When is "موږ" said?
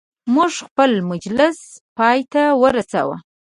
0.33-0.51